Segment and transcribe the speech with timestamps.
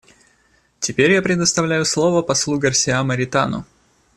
[0.79, 3.65] Теперь я предоставляю слово послу Гарсиа Моритану.